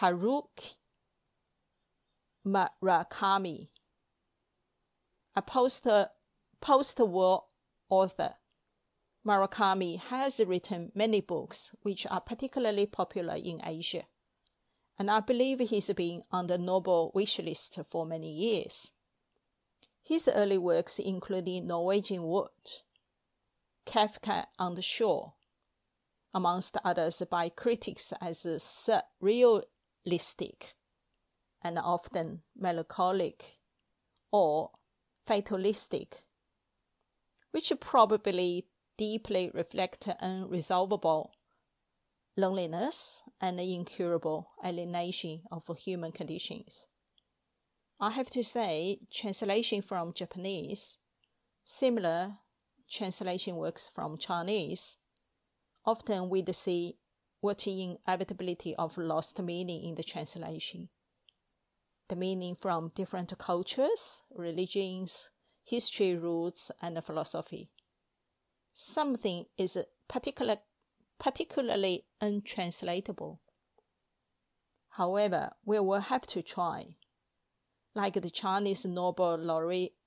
Haruki 0.00 0.74
Murakami 2.46 3.68
a 5.38 5.42
post 5.42 5.86
post-war 6.60 7.44
author. 7.88 8.34
Murakami 9.28 10.00
has 10.00 10.40
written 10.40 10.90
many 10.94 11.20
books 11.20 11.74
which 11.82 12.06
are 12.10 12.22
particularly 12.22 12.86
popular 12.86 13.34
in 13.34 13.60
Asia, 13.62 14.04
and 14.98 15.10
I 15.10 15.20
believe 15.20 15.60
he's 15.60 15.92
been 15.92 16.22
on 16.32 16.46
the 16.46 16.56
Nobel 16.56 17.12
wish 17.14 17.38
list 17.38 17.78
for 17.90 18.06
many 18.06 18.32
years. 18.32 18.92
His 20.02 20.30
early 20.34 20.56
works 20.56 20.98
including 20.98 21.66
Norwegian 21.66 22.22
Wood, 22.22 22.48
Kafka 23.84 24.46
on 24.58 24.76
the 24.76 24.82
Shore, 24.82 25.34
amongst 26.32 26.78
others 26.82 27.22
by 27.30 27.50
critics 27.50 28.14
as 28.22 28.46
surrealistic 28.46 30.72
and 31.60 31.78
often 31.78 32.40
melancholic 32.56 33.58
or 34.32 34.70
fatalistic, 35.26 36.24
which 37.50 37.70
probably 37.78 38.64
deeply 38.98 39.50
reflect 39.54 40.06
unresolvable 40.22 41.30
loneliness 42.36 43.22
and 43.40 43.58
incurable 43.58 44.50
alienation 44.64 45.42
of 45.50 45.64
human 45.78 46.12
conditions. 46.12 46.86
I 48.00 48.10
have 48.10 48.30
to 48.30 48.44
say, 48.44 49.00
translation 49.12 49.82
from 49.82 50.12
Japanese, 50.12 50.98
similar 51.64 52.34
translation 52.90 53.56
works 53.56 53.90
from 53.92 54.18
Chinese, 54.18 54.98
often 55.84 56.28
we'd 56.28 56.54
see 56.54 56.98
what 57.40 57.66
inevitability 57.66 58.74
of 58.76 58.98
lost 58.98 59.40
meaning 59.40 59.88
in 59.88 59.94
the 59.94 60.02
translation 60.02 60.90
the 62.08 62.16
meaning 62.16 62.54
from 62.54 62.90
different 62.94 63.36
cultures, 63.38 64.22
religions, 64.34 65.28
history 65.62 66.16
roots, 66.16 66.70
and 66.80 67.02
philosophy. 67.04 67.70
Something 68.80 69.46
is 69.56 69.76
particular, 70.06 70.58
particularly 71.18 72.04
untranslatable. 72.20 73.40
However, 74.90 75.50
we 75.64 75.80
will 75.80 75.98
have 75.98 76.28
to 76.28 76.42
try. 76.42 76.94
Like 77.96 78.14
the 78.14 78.30
Chinese 78.30 78.84
Nobel 78.84 79.36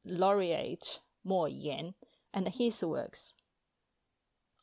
laureate 0.06 1.00
Mo 1.26 1.48
Yan 1.48 1.96
and 2.34 2.48
his 2.48 2.82
works. 2.82 3.34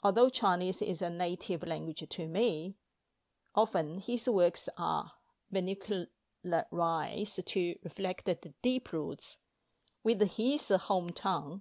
Although 0.02 0.30
Chinese 0.30 0.80
is 0.80 1.02
a 1.02 1.10
native 1.10 1.66
language 1.66 2.02
to 2.08 2.26
me, 2.26 2.76
often 3.54 3.98
his 3.98 4.26
works 4.26 4.70
are 4.78 5.12
vernacularized 5.52 7.44
to 7.44 7.74
reflect 7.84 8.24
the 8.24 8.54
deep 8.62 8.90
roots 8.90 9.36
with 10.02 10.22
his 10.36 10.62
hometown, 10.62 11.60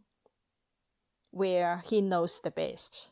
where 1.37 1.83
he 1.85 2.01
knows 2.01 2.41
the 2.41 2.51
best. 2.51 3.09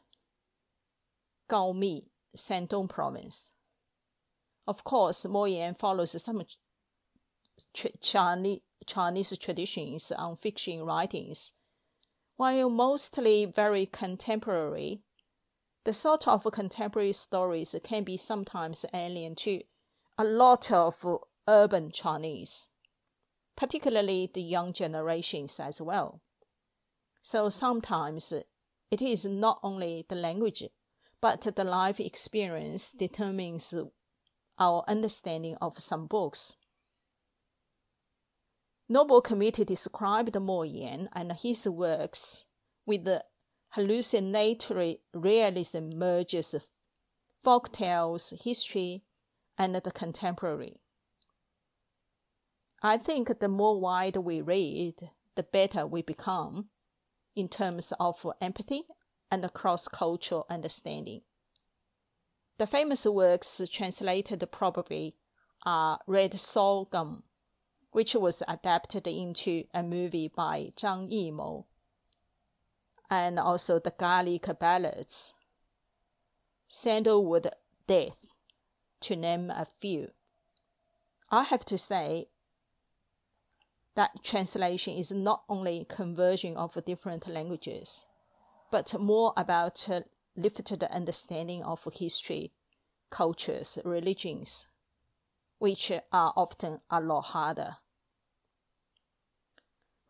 Gaomi, 1.48 2.10
Shandong 2.36 2.90
Province. 2.90 3.52
Of 4.68 4.84
course, 4.84 5.26
Mo 5.26 5.46
Yan 5.46 5.76
follows 5.76 6.20
some 6.22 6.44
Chinese 8.02 9.38
traditions 9.38 10.12
on 10.12 10.36
fiction 10.36 10.84
writings, 10.84 11.54
while 12.36 12.70
mostly 12.70 13.46
very 13.46 13.86
contemporary. 13.86 15.02
The 15.84 15.94
sort 15.94 16.28
of 16.28 16.48
contemporary 16.52 17.14
stories 17.14 17.76
can 17.84 18.04
be 18.04 18.18
sometimes 18.18 18.86
alien 18.92 19.36
to 19.36 19.62
a 20.18 20.24
lot 20.24 20.72
of 20.72 21.06
urban 21.48 21.92
Chinese, 21.92 22.70
particularly 23.56 24.32
the 24.34 24.42
young 24.42 24.74
generations 24.74 25.60
as 25.60 25.80
well. 25.80 26.22
So 27.26 27.50
sometimes 27.50 28.32
it 28.92 29.02
is 29.02 29.26
not 29.26 29.60
only 29.64 30.06
the 30.08 30.14
language, 30.14 30.62
but 31.20 31.42
the 31.42 31.64
life 31.64 32.00
experience 32.00 32.92
determines 32.92 33.74
our 34.60 34.84
understanding 34.88 35.58
of 35.60 35.80
some 35.80 36.06
books. 36.06 36.56
Nobel 38.88 39.22
Committee 39.22 39.66
described 39.66 40.40
Mo 40.40 40.62
Yan 40.62 41.10
and 41.14 41.32
his 41.32 41.68
works 41.68 42.46
with 42.86 43.06
the 43.06 43.24
hallucinatory 43.70 45.00
realism 45.12 45.90
merges 45.96 46.54
folk 47.44 47.72
tales, 47.72 48.36
history, 48.44 49.02
and 49.58 49.74
the 49.74 49.90
contemporary. 49.90 50.80
I 52.84 53.00
think 53.00 53.40
the 53.40 53.50
more 53.50 53.82
wide 53.82 54.18
we 54.18 54.42
read, 54.42 55.10
the 55.34 55.42
better 55.42 55.88
we 55.88 56.04
become 56.04 56.70
in 57.36 57.50
terms 57.50 57.94
of 58.00 58.26
empathy 58.42 58.84
and 59.32 59.52
cross 59.54 59.88
cultural 59.88 60.46
understanding. 60.50 61.22
The 62.58 62.68
famous 62.68 63.06
works 63.06 63.62
translated 63.72 64.44
probably 64.52 65.16
are 65.66 66.00
Red 66.08 66.34
Sorghum, 66.36 67.24
which 67.92 68.16
was 68.16 68.44
adapted 68.48 69.08
into 69.08 69.66
a 69.74 69.84
movie 69.84 70.32
by 70.34 70.72
Zhang 70.78 71.12
Yimou, 71.12 71.66
and 73.10 73.40
also 73.40 73.80
the 73.80 73.94
Garlic 73.98 74.48
Ballads, 74.60 75.34
Sandalwood 76.68 77.50
Death, 77.88 78.26
to 79.02 79.16
name 79.16 79.50
a 79.50 79.66
few. 79.66 80.10
I 81.30 81.44
have 81.44 81.66
to 81.66 81.78
say, 81.78 82.28
that 83.96 84.24
translation 84.24 84.94
is 84.94 85.12
not 85.12 85.44
only 85.48 85.86
conversion 85.90 86.58
of 86.58 86.78
different 86.86 87.28
languages, 87.28 88.06
but 88.72 89.00
more 89.00 89.34
about 89.38 89.88
lifted 90.36 90.84
understanding 90.84 91.64
of 91.64 91.88
history, 91.94 92.52
cultures, 93.10 93.80
religions, 93.86 94.68
which 95.60 95.92
are 96.12 96.34
often 96.36 96.82
a 96.90 97.00
lot 97.00 97.22
harder. 97.22 97.78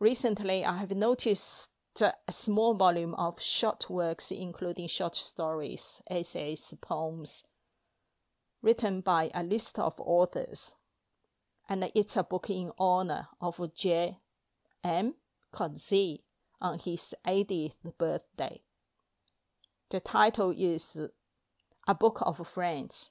Recently, 0.00 0.64
I 0.64 0.78
have 0.78 0.90
noticed 0.90 1.70
a 2.02 2.12
small 2.30 2.74
volume 2.74 3.14
of 3.14 3.40
short 3.40 3.88
works, 3.88 4.30
including 4.30 4.88
short 4.88 5.16
stories, 5.16 6.02
essays, 6.10 6.74
poems, 6.82 7.44
written 8.60 9.00
by 9.00 9.30
a 9.32 9.42
list 9.42 9.78
of 9.78 9.94
authors. 10.00 10.74
And 11.68 11.90
it's 11.94 12.16
a 12.16 12.22
book 12.22 12.48
in 12.50 12.70
honor 12.78 13.28
of 13.40 13.60
J. 13.74 14.18
M. 14.84 15.14
Coetzee 15.52 16.20
on 16.60 16.78
his 16.78 17.14
80th 17.26 17.74
birthday. 17.98 18.60
The 19.90 20.00
title 20.00 20.54
is 20.56 20.98
A 21.88 21.94
Book 21.94 22.22
of 22.22 22.46
Friends. 22.46 23.10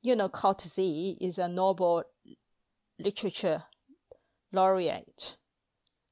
You 0.00 0.16
know, 0.16 0.30
Z 0.60 1.18
is 1.20 1.38
a 1.38 1.48
Nobel 1.48 2.04
literature 2.98 3.64
laureate. 4.50 5.36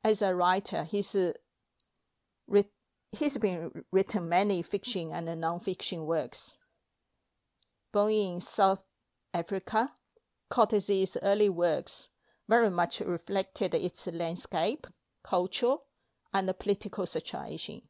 As 0.05 0.23
a 0.23 0.35
writer, 0.35 0.85
he's 0.85 1.15
uh, 1.15 1.33
he's 3.13 3.39
been 3.39 3.71
written 3.93 4.29
many 4.29 4.63
fiction 4.63 5.11
and 5.13 5.41
non-fiction 5.41 6.07
works. 6.07 6.57
Born 7.93 8.13
in 8.13 8.41
South 8.41 8.85
Africa, 9.35 9.91
Coetzee 10.51 11.17
early 11.23 11.49
works 11.49 12.11
very 12.49 12.71
much 12.71 13.01
reflected 13.01 13.75
its 13.75 14.07
landscape, 14.09 14.87
culture, 15.23 15.77
and 16.33 16.53
political 16.59 17.07
situation, 17.07 17.83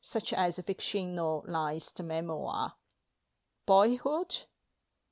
such 0.00 0.32
as 0.32 0.58
fictionalized 0.58 2.02
memoir, 2.02 2.74
boyhood, 3.66 4.36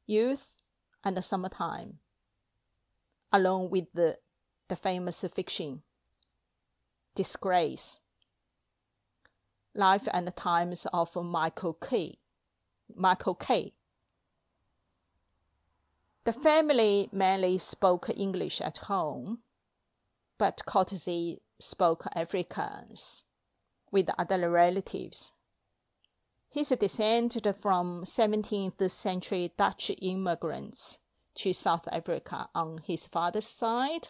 youth, 0.06 0.54
and 1.04 1.22
summertime, 1.22 1.98
along 3.30 3.68
with 3.70 3.92
the, 3.92 4.16
the 4.68 4.76
famous 4.76 5.20
fiction, 5.32 5.82
Disgrace, 7.14 8.00
Life 9.74 10.08
and 10.12 10.34
Times 10.34 10.86
of 10.92 11.14
Michael 11.16 11.74
K. 11.74 12.18
Michael 12.94 13.34
K. 13.34 13.74
The 16.28 16.34
family 16.34 17.08
mainly 17.10 17.56
spoke 17.56 18.10
English 18.14 18.60
at 18.60 18.76
home, 18.92 19.38
but 20.36 20.60
Coetzee 20.66 21.38
spoke 21.58 22.04
Afrikaans 22.14 23.24
with 23.90 24.10
other 24.18 24.50
relatives. 24.50 25.32
He's 26.50 26.68
descended 26.68 27.50
from 27.56 28.02
17th 28.04 28.90
century 28.90 29.54
Dutch 29.56 29.90
immigrants 30.02 30.98
to 31.36 31.54
South 31.54 31.88
Africa 31.90 32.50
on 32.54 32.82
his 32.84 33.06
father's 33.06 33.46
side, 33.46 34.08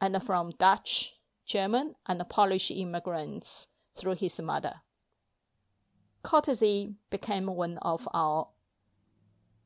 and 0.00 0.20
from 0.20 0.50
Dutch, 0.58 1.14
German, 1.46 1.94
and 2.06 2.28
Polish 2.28 2.72
immigrants 2.72 3.68
through 3.94 4.16
his 4.16 4.40
mother. 4.40 4.80
Coetzee 6.24 6.96
became 7.08 7.46
one 7.46 7.78
of 7.82 8.08
our 8.12 8.48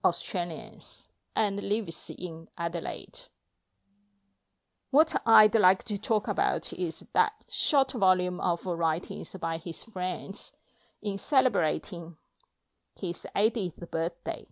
Australians 0.04 1.08
and 1.38 1.62
lives 1.62 2.10
in 2.18 2.48
Adelaide. 2.58 3.20
What 4.90 5.14
I'd 5.24 5.54
like 5.54 5.84
to 5.84 5.96
talk 5.96 6.26
about 6.26 6.72
is 6.72 7.06
that 7.14 7.32
short 7.48 7.92
volume 7.92 8.40
of 8.40 8.66
writings 8.66 9.36
by 9.40 9.58
his 9.58 9.84
friends 9.84 10.50
in 11.00 11.16
celebrating 11.16 12.16
his 13.00 13.24
80th 13.36 13.88
birthday. 13.88 14.46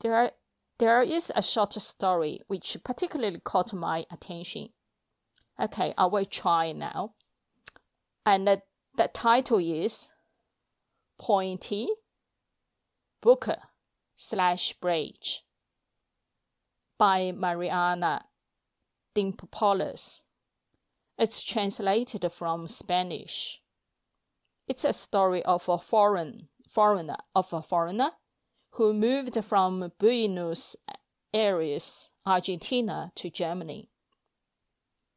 There, 0.00 0.32
there 0.76 1.00
is 1.00 1.32
a 1.34 1.40
short 1.40 1.72
story 1.72 2.40
which 2.46 2.76
particularly 2.84 3.40
caught 3.42 3.72
my 3.72 4.04
attention. 4.10 4.68
Okay, 5.58 5.94
I 5.96 6.06
will 6.06 6.26
try 6.26 6.72
now. 6.72 7.14
And 8.26 8.46
the, 8.46 8.62
the 8.96 9.08
title 9.08 9.58
is 9.60 10.10
Pointy 11.18 11.88
Booker 13.22 13.62
slash 14.14 14.74
Bridge 14.74 15.43
by 16.98 17.32
Mariana 17.32 18.24
Dimópulos. 19.14 20.22
It's 21.18 21.42
translated 21.42 22.30
from 22.32 22.66
Spanish. 22.66 23.62
It's 24.66 24.84
a 24.84 24.92
story 24.92 25.42
of 25.44 25.68
a 25.68 25.78
foreign 25.78 26.48
foreigner 26.68 27.16
of 27.34 27.52
a 27.52 27.62
foreigner 27.62 28.10
who 28.72 28.92
moved 28.92 29.42
from 29.44 29.92
Buenos 29.98 30.74
Aires, 31.32 32.10
Argentina 32.26 33.12
to 33.14 33.30
Germany. 33.30 33.90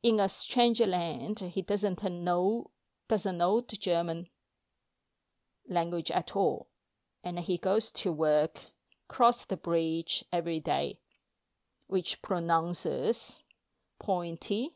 In 0.04 0.20
a 0.20 0.30
strange 0.30 0.82
land, 0.82 1.40
he 1.40 1.62
doesn't 1.62 2.04
know 2.04 2.72
doesn't 3.10 3.38
know 3.38 3.62
the 3.62 3.78
German 3.78 4.28
language 5.68 6.12
at 6.12 6.36
all, 6.36 6.68
and 7.24 7.40
he 7.40 7.58
goes 7.58 7.90
to 7.92 8.12
work, 8.12 8.60
cross 9.08 9.46
the 9.46 9.58
bridge 9.58 10.26
every 10.32 10.60
day 10.60 11.00
which 11.88 12.22
pronounces 12.22 13.44
pointy 14.00 14.72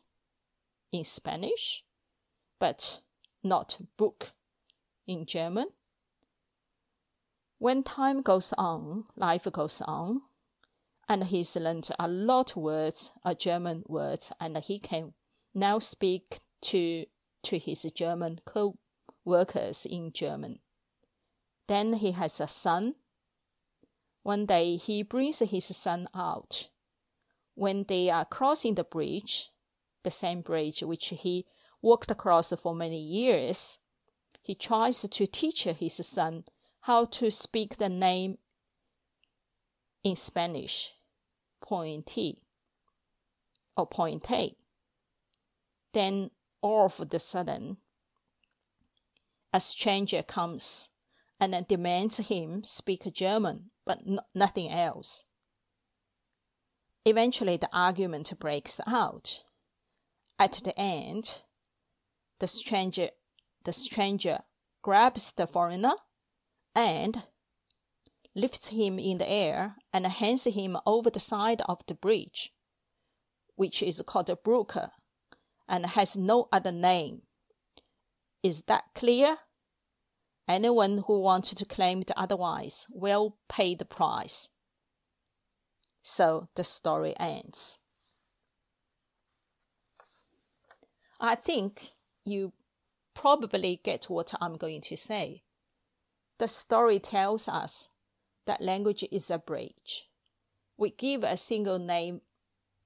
in 0.90 1.04
Spanish, 1.04 1.84
but 2.58 3.00
not 3.42 3.78
book 3.96 4.32
in 5.06 5.26
German. 5.26 5.68
When 7.58 7.82
time 7.82 8.22
goes 8.22 8.52
on, 8.58 9.04
life 9.16 9.46
goes 9.52 9.80
on, 9.82 10.22
and 11.08 11.24
he's 11.24 11.54
learned 11.56 11.88
a 11.98 12.08
lot 12.08 12.52
of 12.52 12.62
words, 12.62 13.12
a 13.24 13.34
German 13.34 13.84
words, 13.86 14.32
and 14.40 14.56
he 14.58 14.78
can 14.78 15.12
now 15.54 15.78
speak 15.78 16.40
to 16.62 17.04
to 17.44 17.58
his 17.58 17.82
German 17.94 18.38
co-workers 18.44 19.84
in 19.84 20.12
German. 20.12 20.60
Then 21.66 21.94
he 21.94 22.12
has 22.12 22.40
a 22.40 22.46
son. 22.46 22.94
One 24.22 24.46
day 24.46 24.76
he 24.76 25.02
brings 25.02 25.40
his 25.40 25.64
son 25.76 26.08
out 26.14 26.68
when 27.54 27.84
they 27.88 28.10
are 28.10 28.24
crossing 28.24 28.74
the 28.74 28.84
bridge, 28.84 29.50
the 30.02 30.10
same 30.10 30.40
bridge 30.40 30.82
which 30.82 31.08
he 31.08 31.46
walked 31.80 32.10
across 32.10 32.52
for 32.52 32.74
many 32.74 33.00
years, 33.00 33.78
he 34.42 34.54
tries 34.54 35.02
to 35.02 35.26
teach 35.26 35.64
his 35.64 36.06
son 36.06 36.44
how 36.82 37.04
to 37.04 37.30
speak 37.30 37.76
the 37.76 37.88
name 37.88 38.38
in 40.02 40.16
Spanish, 40.16 40.94
pointy 41.60 42.42
or 43.76 43.86
pointe. 43.86 44.56
Then 45.92 46.30
all 46.60 46.86
of 46.86 47.10
the 47.10 47.18
sudden, 47.18 47.76
a 49.52 49.60
stranger 49.60 50.22
comes 50.22 50.88
and 51.38 51.66
demands 51.68 52.16
him 52.18 52.64
speak 52.64 53.12
German, 53.12 53.70
but 53.84 54.00
nothing 54.34 54.70
else. 54.70 55.24
Eventually, 57.04 57.56
the 57.56 57.68
argument 57.72 58.32
breaks 58.38 58.80
out. 58.86 59.42
At 60.38 60.60
the 60.64 60.78
end, 60.78 61.42
the 62.38 62.46
stranger, 62.46 63.10
the 63.64 63.72
stranger 63.72 64.40
grabs 64.82 65.32
the 65.32 65.46
foreigner 65.46 65.94
and 66.74 67.24
lifts 68.34 68.68
him 68.68 68.98
in 68.98 69.18
the 69.18 69.28
air 69.28 69.76
and 69.92 70.06
hands 70.06 70.44
him 70.44 70.76
over 70.86 71.10
the 71.10 71.20
side 71.20 71.60
of 71.66 71.84
the 71.86 71.94
bridge, 71.94 72.52
which 73.56 73.82
is 73.82 74.02
called 74.06 74.30
a 74.30 74.36
broker 74.36 74.90
and 75.68 75.86
has 75.86 76.16
no 76.16 76.48
other 76.52 76.72
name. 76.72 77.22
Is 78.42 78.62
that 78.62 78.84
clear? 78.94 79.38
Anyone 80.48 81.04
who 81.06 81.20
wants 81.20 81.54
to 81.54 81.64
claim 81.64 82.00
it 82.02 82.10
otherwise 82.16 82.86
will 82.90 83.36
pay 83.48 83.74
the 83.74 83.84
price. 83.84 84.50
So 86.02 86.48
the 86.56 86.64
story 86.64 87.14
ends. 87.18 87.78
I 91.20 91.36
think 91.36 91.92
you 92.24 92.52
probably 93.14 93.80
get 93.82 94.06
what 94.06 94.32
I'm 94.40 94.56
going 94.56 94.80
to 94.82 94.96
say. 94.96 95.44
The 96.38 96.48
story 96.48 96.98
tells 96.98 97.46
us 97.46 97.90
that 98.46 98.60
language 98.60 99.04
is 99.12 99.30
a 99.30 99.38
bridge. 99.38 100.08
We 100.76 100.90
give 100.90 101.22
a 101.22 101.36
single 101.36 101.78
name, 101.78 102.22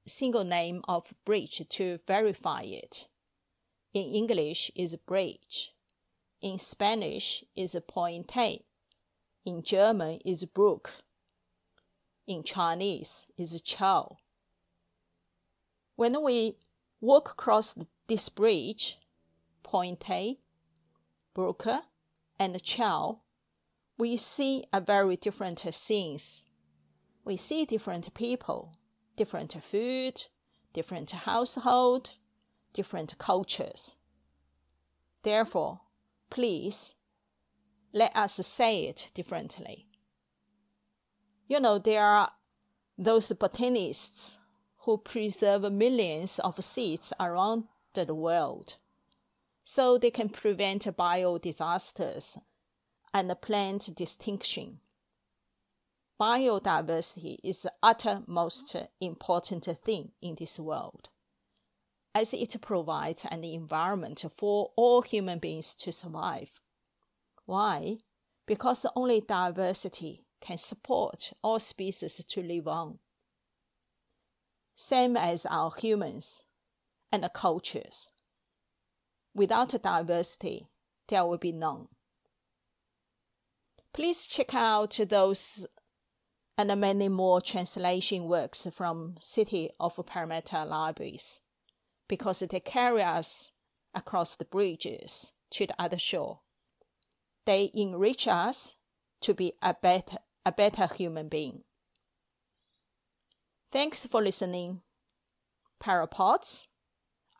single 0.06 0.44
name 0.44 0.82
of 0.86 1.14
bridge 1.24 1.62
to 1.66 2.00
verify 2.06 2.62
it. 2.62 3.08
In 3.94 4.02
English 4.02 4.70
is 4.76 4.94
bridge. 4.96 5.72
In 6.42 6.58
Spanish 6.58 7.42
is 7.56 7.74
pointe. 7.88 8.64
In 9.46 9.62
German 9.62 10.20
is 10.22 10.44
brook 10.44 11.02
in 12.26 12.42
Chinese 12.42 13.26
is 13.36 13.60
Chao. 13.60 14.16
When 15.94 16.22
we 16.22 16.56
walk 17.00 17.30
across 17.30 17.78
this 18.06 18.28
bridge, 18.28 18.98
Pointe, 19.62 20.38
Broker, 21.34 21.82
and 22.38 22.62
Chao, 22.62 23.20
we 23.98 24.16
see 24.16 24.64
a 24.72 24.80
very 24.80 25.16
different 25.16 25.60
scenes 25.72 26.46
we 27.26 27.36
see 27.36 27.64
different 27.64 28.14
people, 28.14 28.72
different 29.16 29.52
food, 29.60 30.22
different 30.72 31.10
household, 31.10 32.18
different 32.72 33.18
cultures. 33.18 33.96
Therefore, 35.24 35.80
please 36.30 36.94
let 37.92 38.14
us 38.14 38.34
say 38.46 38.84
it 38.84 39.10
differently. 39.12 39.88
You 41.48 41.60
know, 41.60 41.78
there 41.78 42.04
are 42.04 42.32
those 42.98 43.30
botanists 43.32 44.38
who 44.78 44.98
preserve 44.98 45.70
millions 45.72 46.38
of 46.40 46.62
seeds 46.62 47.12
around 47.20 47.64
the 47.94 48.14
world 48.14 48.76
so 49.64 49.96
they 49.96 50.10
can 50.10 50.28
prevent 50.28 50.96
bio 50.96 51.38
disasters 51.38 52.38
and 53.14 53.40
plant 53.40 53.94
distinction. 53.96 54.80
Biodiversity 56.20 57.38
is 57.42 57.62
the 57.62 57.72
uttermost 57.82 58.76
important 59.00 59.68
thing 59.84 60.12
in 60.20 60.34
this 60.34 60.58
world, 60.58 61.08
as 62.14 62.34
it 62.34 62.60
provides 62.60 63.26
an 63.30 63.44
environment 63.44 64.24
for 64.34 64.72
all 64.76 65.02
human 65.02 65.38
beings 65.38 65.74
to 65.74 65.92
survive. 65.92 66.60
Why? 67.44 67.98
Because 68.46 68.86
only 68.94 69.20
diversity 69.20 70.25
can 70.46 70.58
support 70.58 71.32
all 71.42 71.58
species 71.58 72.24
to 72.24 72.42
live 72.42 72.68
on. 72.68 72.98
Same 74.76 75.16
as 75.16 75.46
our 75.46 75.72
humans 75.76 76.44
and 77.10 77.28
cultures. 77.34 78.10
Without 79.34 79.82
diversity, 79.82 80.68
there 81.08 81.24
will 81.24 81.38
be 81.38 81.52
none. 81.52 81.88
Please 83.92 84.26
check 84.26 84.54
out 84.54 85.00
those 85.08 85.66
and 86.58 86.80
many 86.80 87.08
more 87.08 87.40
translation 87.40 88.24
works 88.24 88.66
from 88.72 89.14
City 89.18 89.70
of 89.78 90.00
Parramatta 90.06 90.64
libraries 90.64 91.40
because 92.08 92.40
they 92.40 92.60
carry 92.60 93.02
us 93.02 93.52
across 93.94 94.36
the 94.36 94.44
bridges 94.44 95.32
to 95.50 95.66
the 95.66 95.74
other 95.78 95.98
shore. 95.98 96.40
They 97.44 97.70
enrich 97.74 98.26
us 98.26 98.76
to 99.20 99.34
be 99.34 99.52
a 99.60 99.74
better, 99.74 100.18
a 100.46 100.52
better 100.52 100.86
human 100.94 101.28
being. 101.28 101.64
Thanks 103.72 104.06
for 104.06 104.22
listening. 104.22 104.80
Parapods. 105.82 106.68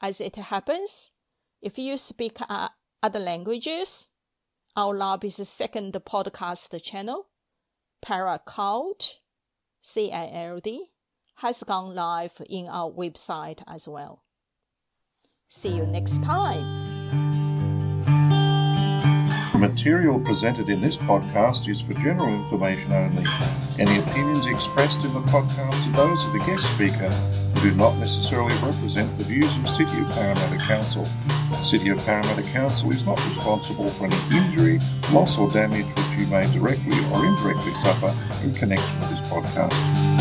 As 0.03 0.21
it 0.21 0.37
happens, 0.37 1.13
if 1.63 1.79
you 1.79 1.97
speak 1.97 2.37
uh, 2.51 2.69
other 3.03 3.21
languages, 3.21 4.11
our 4.75 4.95
library's 4.95 5.49
second 5.49 5.95
podcast 5.95 6.83
channel, 6.83 7.29
Paracald, 8.05 9.15
C-A-L-D, 9.81 10.87
has 11.37 11.63
gone 11.63 11.95
live 11.95 12.43
in 12.51 12.67
our 12.67 12.91
website 12.91 13.63
as 13.67 13.89
well. 13.89 14.25
See 15.49 15.77
you 15.77 15.87
next 15.87 16.23
time. 16.23 16.86
The 19.67 19.73
material 19.73 20.21
presented 20.21 20.69
in 20.69 20.81
this 20.81 20.97
podcast 20.97 21.69
is 21.69 21.81
for 21.81 21.93
general 21.95 22.29
information 22.29 22.93
only. 22.93 23.27
Any 23.81 23.99
opinions 23.99 24.47
expressed 24.47 25.05
in 25.05 25.13
the 25.13 25.19
podcast 25.23 25.89
are 25.89 25.97
those 26.07 26.25
of 26.25 26.33
the 26.35 26.39
guest 26.39 26.73
speaker 26.73 27.11
and 27.11 27.55
do 27.61 27.73
not 27.73 27.99
necessarily 27.99 28.55
represent 28.59 29.19
the 29.19 29.25
views 29.25 29.57
of 29.57 29.69
City 29.69 30.03
of 30.03 30.13
Parramatta 30.13 30.59
Council. 30.59 31.05
City 31.65 31.89
of 31.89 31.99
Parramatta 32.07 32.45
Council 32.45 32.93
is 32.93 33.05
not 33.05 33.19
responsible 33.27 33.89
for 33.89 34.05
any 34.05 34.37
injury, 34.37 34.79
loss 35.13 35.37
or 35.37 35.51
damage 35.51 35.87
which 35.87 36.21
you 36.21 36.29
may 36.29 36.47
directly 36.53 37.05
or 37.11 37.27
indirectly 37.27 37.75
suffer 37.75 38.15
in 38.45 38.55
connection 38.55 39.01
with 39.01 39.11
this 39.11 39.21
podcast. 39.29 40.16